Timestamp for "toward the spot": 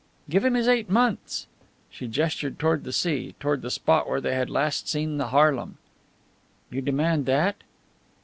3.39-4.09